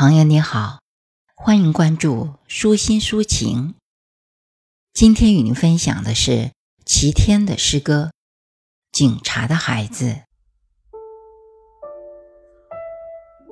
[0.00, 0.78] 朋友你好，
[1.34, 3.74] 欢迎关注舒心抒情。
[4.94, 6.52] 今天与您分享的是
[6.86, 8.10] 齐天的诗歌
[8.96, 10.04] 《警察的孩子》。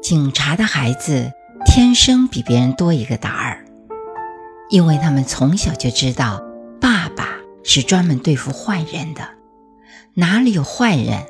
[0.00, 1.32] 警察的孩子
[1.64, 3.66] 天生比别人多一个胆儿，
[4.70, 6.40] 因为他们从小就知道
[6.80, 9.30] 爸爸是专门对付坏人的，
[10.14, 11.26] 哪里有坏人，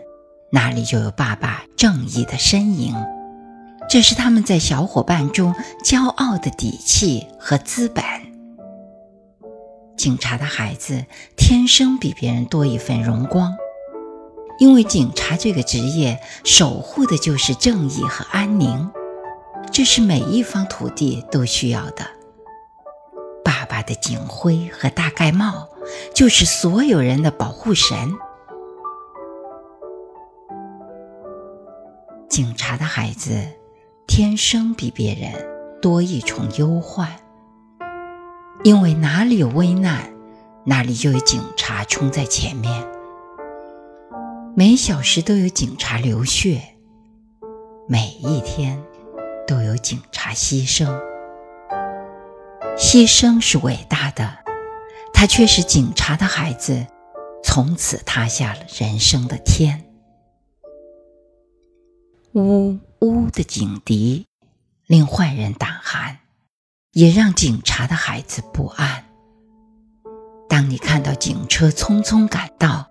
[0.53, 2.95] 哪里就有爸爸正义的身影。
[3.89, 8.05] 这是他们在小伙伴中骄傲的底气和资本。
[9.97, 11.05] 警察的孩子
[11.37, 13.57] 天生比别人多一份荣光，
[14.59, 18.91] 因为警察这个职业守护的就是正义和安宁，
[19.71, 22.05] 这是每一方土地都需要的。
[23.45, 25.69] 爸爸的警徽和大盖帽，
[26.13, 27.97] 就是所有人的保护神。
[32.29, 33.47] 警察的孩子。
[34.19, 35.31] 天生比别人
[35.83, 37.21] 多一重忧患，
[38.65, 40.11] 因为哪里有危难，
[40.65, 42.89] 哪里就有警察冲在前面。
[44.55, 46.63] 每小时都有警察流血，
[47.87, 48.83] 每一天
[49.47, 50.99] 都有警察牺牲。
[52.75, 54.39] 牺牲是伟大的，
[55.13, 56.87] 它却是警察的孩子
[57.45, 59.85] 从此踏下了人生的天。
[62.33, 62.79] 呜。
[63.01, 64.27] 屋的警笛
[64.87, 66.19] 令坏人胆寒，
[66.93, 69.05] 也让警察的孩子不安。
[70.49, 72.89] 当你看到警车匆匆赶到，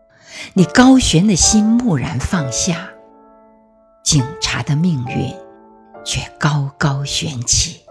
[0.54, 2.90] 你高悬的心蓦然放下，
[4.04, 5.34] 警察的命运
[6.06, 7.82] 却高高悬起。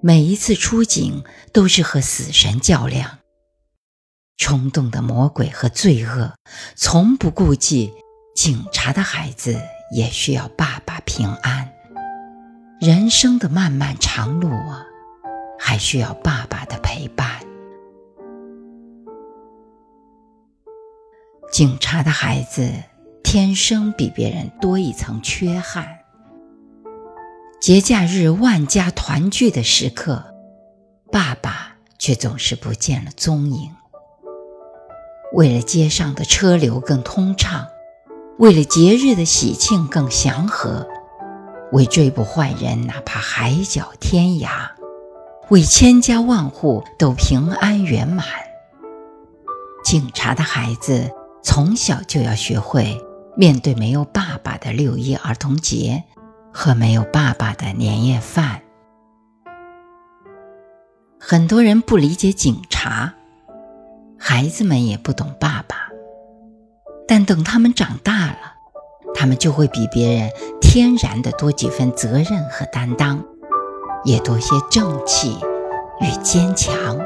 [0.00, 3.18] 每一次出警都是和死神较量，
[4.36, 6.34] 冲动的魔鬼和罪恶
[6.74, 7.92] 从不顾忌
[8.34, 9.60] 警察的孩子。
[9.90, 11.72] 也需要爸爸平安。
[12.80, 14.86] 人生的漫漫长路啊，
[15.58, 17.28] 还需要爸爸的陪伴。
[21.50, 22.70] 警察的孩子
[23.24, 25.98] 天生比别人多一层缺憾。
[27.60, 30.34] 节假日万家团聚的时刻，
[31.10, 33.74] 爸爸却总是不见了踪影。
[35.32, 37.66] 为了街上的车流更通畅。
[38.38, 40.86] 为了节日的喜庆更祥和，
[41.72, 44.70] 为追捕坏人哪怕海角天涯，
[45.48, 48.24] 为千家万户都平安圆满。
[49.82, 51.10] 警察的孩子
[51.42, 52.96] 从小就要学会
[53.36, 56.04] 面对没有爸爸的六一儿童节
[56.52, 58.62] 和没有爸爸的年夜饭。
[61.18, 63.14] 很多人不理解警察，
[64.16, 65.87] 孩子们也不懂爸爸。
[67.08, 68.38] 但等他们长大了，
[69.14, 70.30] 他们就会比别人
[70.60, 73.24] 天然的多几分责任和担当，
[74.04, 75.38] 也多些正气
[76.02, 76.98] 与坚强。